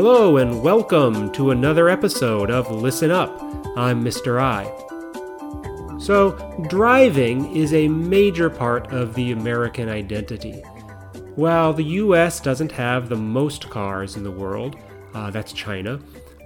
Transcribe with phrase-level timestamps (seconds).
[0.00, 3.36] Hello, and welcome to another episode of Listen Up.
[3.76, 4.40] I'm Mr.
[4.40, 4.62] I.
[5.98, 6.38] So,
[6.68, 10.60] driving is a major part of the American identity.
[11.34, 14.76] While the US doesn't have the most cars in the world,
[15.14, 15.98] uh, that's China,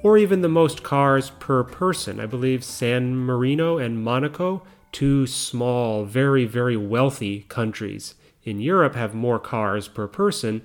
[0.02, 4.62] or even the most cars per person, I believe San Marino and Monaco,
[4.92, 10.62] two small, very, very wealthy countries in Europe, have more cars per person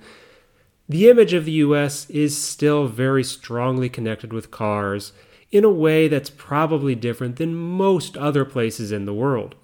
[0.88, 5.12] the image of the US is still very strongly connected with cars
[5.50, 9.54] in a way that's probably different than most other places in the world.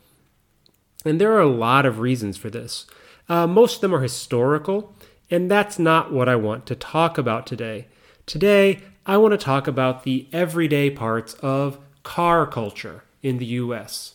[1.04, 2.86] And there are a lot of reasons for this.
[3.28, 4.94] Uh, most of them are historical,
[5.30, 7.86] and that's not what I want to talk about today.
[8.26, 14.14] Today, I want to talk about the everyday parts of car culture in the US.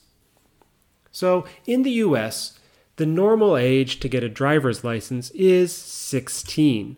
[1.11, 2.58] So, in the US,
[2.99, 6.97] the normal age to get a driver's license is 16.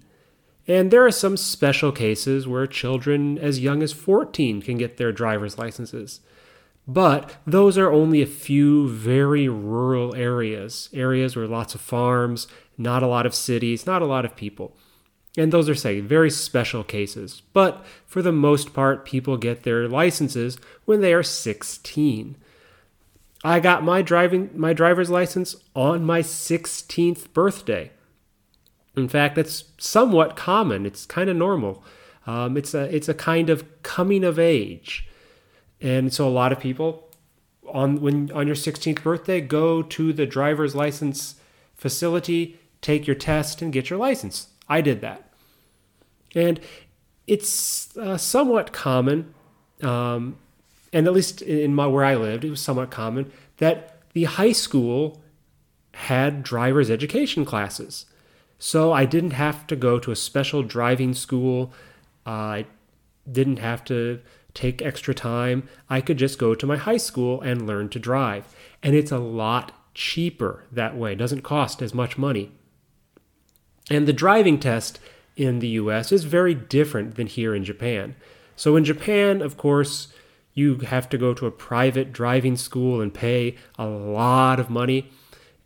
[0.67, 5.11] And there are some special cases where children as young as 14 can get their
[5.11, 6.19] driver's licenses.
[6.88, 12.47] But those are only a few very rural areas, areas where lots of farms,
[12.80, 14.75] not a lot of cities, not a lot of people.
[15.38, 17.43] And those are, say, very special cases.
[17.53, 22.38] But for the most part, people get their licenses when they are 16.
[23.44, 27.92] I got my driving my driver's license on my 16th birthday.
[28.95, 30.86] In fact, that's somewhat common.
[30.86, 31.83] It's kind of normal.
[32.28, 35.08] Um, it's a it's a kind of coming of age,
[35.80, 37.09] and so a lot of people
[37.67, 41.36] on when on your 16th birthday go to the driver's license
[41.73, 44.50] facility, take your test, and get your license.
[44.70, 45.31] I did that,
[46.36, 46.59] and
[47.26, 49.33] it's uh, somewhat common
[49.81, 50.38] um,
[50.94, 54.52] and at least in my where I lived, it was somewhat common that the high
[54.52, 55.21] school
[55.93, 58.05] had driver's education classes.
[58.60, 61.73] So I didn't have to go to a special driving school.
[62.26, 62.65] I
[63.30, 64.20] didn't have to
[64.54, 65.67] take extra time.
[65.89, 68.54] I could just go to my high school and learn to drive.
[68.83, 71.14] And it's a lot cheaper that way.
[71.14, 72.52] It doesn't cost as much money.
[73.89, 74.99] And the driving test
[75.36, 78.15] in the US is very different than here in Japan.
[78.55, 80.14] So in Japan, of course,
[80.54, 85.10] you have to go to a private driving school and pay a lot of money.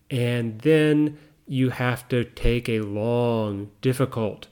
[0.10, 4.48] And then you have to take a long, difficult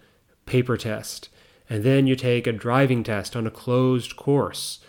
[0.45, 1.29] paper test.
[1.69, 4.79] And then you take a driving test on a closed course.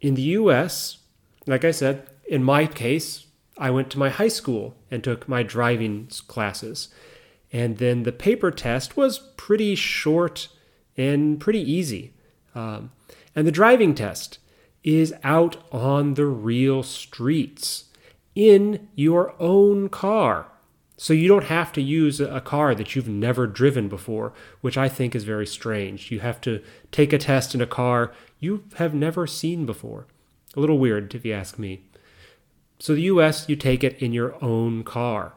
[0.00, 0.98] In the US,
[1.46, 3.26] like I said, in my case,
[3.58, 6.88] I went to my high school and took my driving classes.
[7.52, 10.48] And then the paper test was pretty short
[10.96, 12.14] and pretty easy.
[12.54, 12.92] Um,
[13.34, 14.38] and the driving test
[14.84, 17.84] is out on the real streets
[18.34, 20.46] in your own car.
[20.96, 24.88] So you don't have to use a car that you've never driven before, which I
[24.88, 26.10] think is very strange.
[26.10, 26.62] You have to
[26.92, 30.06] take a test in a car you have never seen before.
[30.56, 31.82] A little weird, if you ask me.
[32.78, 35.34] So the US, you take it in your own car.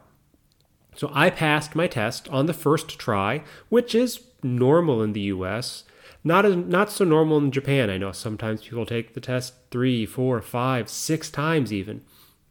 [0.96, 5.84] So I passed my test on the first try, which is normal in the US.
[6.26, 7.88] Not as, not so normal in Japan.
[7.88, 12.02] I know sometimes people take the test three, four, five, six times even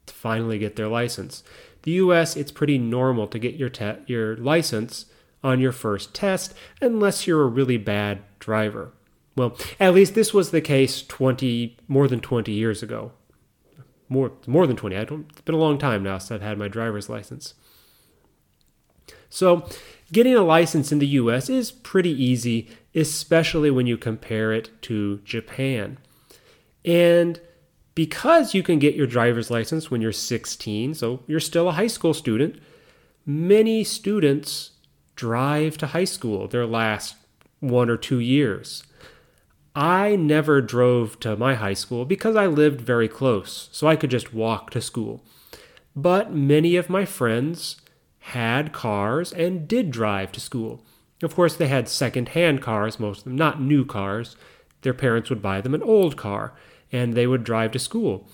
[0.06, 1.44] to finally get their license.
[1.81, 2.38] The U.S.
[2.38, 5.08] it's pretty normal to get your te- your license
[5.44, 8.94] on your first test unless you're a really bad driver.
[9.36, 13.12] Well, at least this was the case 20 more than 20 years ago.
[14.07, 14.96] More more than 20.
[14.96, 17.56] I don't it's been a long time now since I've had my driver's license.
[19.30, 19.68] So,
[20.16, 25.18] getting a license in the US is pretty easy, especially when you compare it to
[25.26, 25.98] Japan.
[26.86, 27.42] And
[27.96, 31.88] because you can get your driver's license when you're 16, so you're still a high
[31.88, 32.62] school student,
[33.25, 34.72] many students
[35.18, 37.16] drive to high school their last
[37.60, 38.84] one or two years.
[39.75, 44.12] I never drove to my high school because I lived very close, so I could
[44.12, 45.25] just walk to school.
[45.94, 47.81] But many of my friends
[48.30, 50.83] had cars and did drive to school.
[51.22, 54.36] Of course, they had second hand cars, most of them, not new cars.
[54.81, 56.54] Their parents would buy them an old car
[56.92, 58.27] and they would drive to school.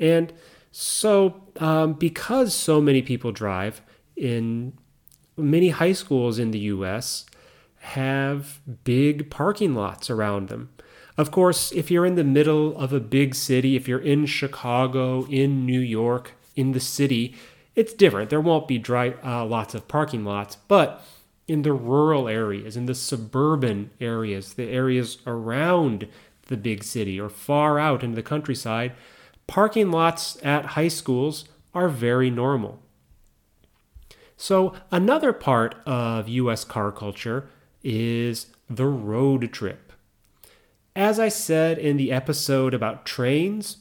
[0.00, 0.32] And
[0.72, 3.82] so, um, because so many people drive
[4.16, 4.72] in
[5.36, 7.26] many high schools in the US,
[7.80, 10.70] have big parking lots around them.
[11.18, 15.26] Of course, if you're in the middle of a big city, if you're in Chicago,
[15.26, 17.34] in New York, in the city,
[17.76, 18.30] it's different.
[18.30, 21.04] There won't be dry, uh, lots of parking lots, but
[21.46, 26.08] in the rural areas, in the suburban areas, the areas around
[26.48, 28.92] the big city or far out into the countryside,
[29.46, 31.44] parking lots at high schools
[31.74, 32.80] are very normal.
[34.36, 37.48] So, another part of US car culture
[37.82, 39.92] is the road trip.
[40.94, 43.78] As I said in the episode about trains,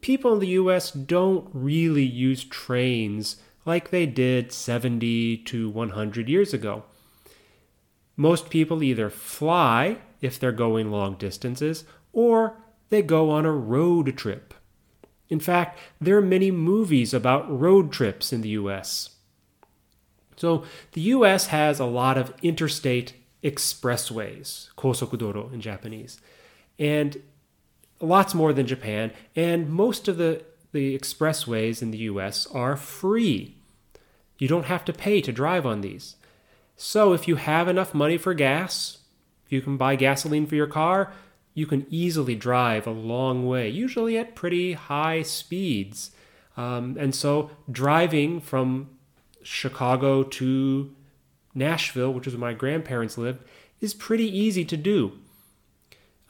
[0.00, 3.36] people in the US don't really use trains
[3.66, 6.84] like they did 70 to 100 years ago.
[8.16, 12.56] Most people either fly if they're going long distances or
[12.88, 14.54] they go on a road trip.
[15.28, 19.10] In fact, there are many movies about road trips in the US.
[20.36, 23.14] So, the US has a lot of interstate
[23.44, 26.20] expressways, kosokudoro in Japanese,
[26.78, 27.22] and
[28.00, 30.42] lots more than Japan, and most of the,
[30.72, 33.56] the expressways in the US are free.
[34.38, 36.16] You don't have to pay to drive on these.
[36.76, 38.98] So, if you have enough money for gas,
[39.50, 41.12] you can buy gasoline for your car,
[41.52, 46.12] you can easily drive a long way, usually at pretty high speeds.
[46.56, 48.88] Um, and so, driving from
[49.42, 50.94] Chicago to
[51.54, 53.44] Nashville, which is where my grandparents lived,
[53.80, 55.12] is pretty easy to do.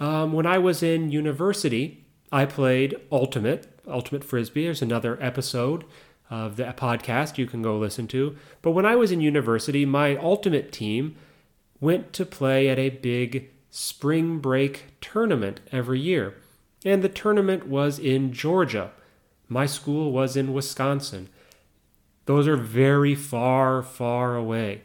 [0.00, 4.64] Um, when I was in university, I played Ultimate, Ultimate Frisbee.
[4.64, 5.84] There's another episode
[6.30, 8.36] of the podcast you can go listen to.
[8.62, 11.16] But when I was in university, my Ultimate team
[11.80, 16.34] went to play at a big spring break tournament every year.
[16.84, 18.92] And the tournament was in Georgia.
[19.48, 21.28] My school was in Wisconsin.
[22.24, 24.82] Those are very far, far away.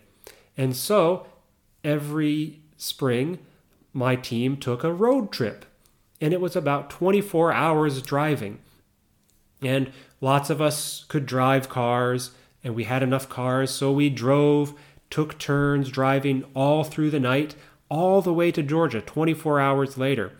[0.57, 1.27] And so
[1.83, 3.39] every spring,
[3.95, 5.65] my team took a road trip.
[6.19, 8.59] And it was about 24 hours driving.
[9.61, 12.31] And lots of us could drive cars,
[12.61, 14.73] and we had enough cars, so we drove,
[15.09, 17.55] took turns driving all through the night
[17.89, 20.33] all the way to Georgia 24 hours later.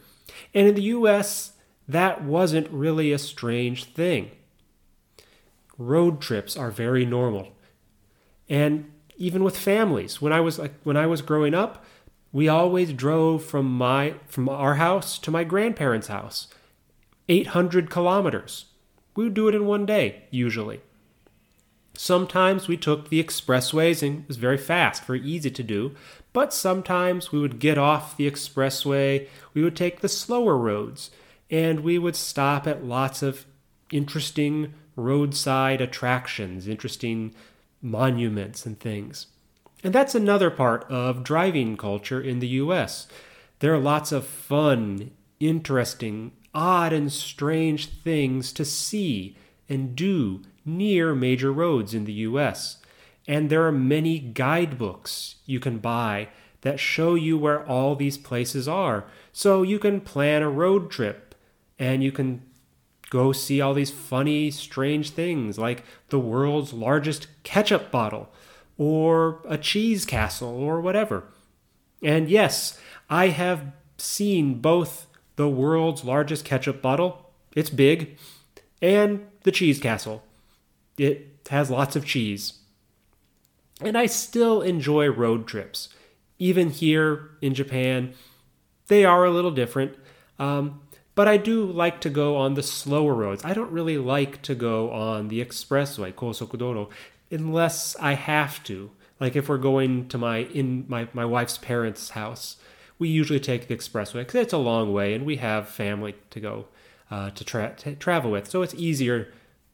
[0.54, 1.54] And in the US,
[1.88, 4.32] that wasn't really a strange thing.
[5.78, 7.54] Road trips are very normal.
[8.50, 11.86] And even with families, when I was like when I was growing up,
[12.36, 16.50] we always drove from my from our house to my grandparents' house.
[17.30, 18.66] 800 kilometers.
[19.16, 20.82] We would do it in one day, usually.
[21.94, 25.96] Sometimes we took the expressways and it was very fast, very easy to do.
[26.34, 31.12] But sometimes we would get off the expressway, we would take the slower roads,
[31.50, 33.46] and we would stop at lots of
[33.94, 37.34] interesting roadside attractions, interesting
[37.82, 39.28] monuments and things.
[39.86, 43.08] And that's another part of driving culture in the US.
[43.60, 49.38] There are lots of fun, interesting, odd, and strange things to see
[49.70, 52.78] and do near major roads in the US.
[53.28, 56.30] And there are many guidebooks you can buy
[56.62, 59.06] that show you where all these places are.
[59.32, 61.36] So you can plan a road trip
[61.78, 62.42] and you can
[63.12, 68.32] go see all these funny, strange things like the world's largest ketchup bottle
[68.78, 71.26] or a cheese castle or whatever.
[72.04, 72.80] And yes,
[73.10, 78.18] I have seen both the world's largest ketchup bottle, it's big,
[78.82, 80.24] and the cheese castle.
[80.98, 82.60] It has lots of cheese.
[83.82, 85.90] And I still enjoy road trips.
[86.40, 88.14] Even here in Japan,
[88.88, 89.96] they are a little different.
[90.40, 90.82] Um,
[91.16, 93.44] but I do like to go on the slower roads.
[93.46, 96.90] I don't really like to go on the expressway, Kosokudoro,
[97.32, 98.92] unless I have to.
[99.20, 102.58] Like if we're going to my in my, my wife's parents' house,
[103.00, 106.40] we usually take the expressway because it's a long way and we have family to
[106.40, 106.66] go
[107.12, 108.50] uh, to, tra- to travel with.
[108.50, 109.32] So it's easier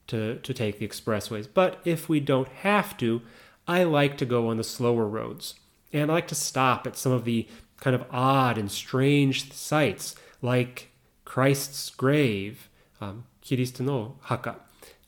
[0.08, 1.48] to, to take the expressways.
[1.52, 3.22] But if we don't have to,
[3.68, 5.56] I like to go on the slower roads.
[5.94, 7.48] And I like to stop at some of the
[7.80, 10.90] kind of odd and strange sites like
[11.26, 14.58] Christ's grave, um, Kiristo no Haka,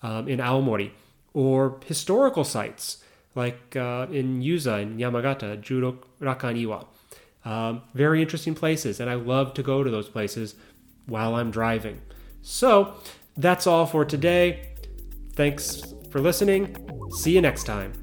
[0.01, 0.91] um, in Aomori,
[1.33, 3.03] or historical sites
[3.35, 6.85] like uh, in Yuza in Yamagata, Judorakan
[7.45, 10.55] Um, very interesting places, and I love to go to those places
[11.07, 12.01] while I'm driving.
[12.41, 12.95] So
[13.35, 14.69] that's all for today.
[15.33, 16.77] Thanks for listening.
[17.11, 18.02] See you next time.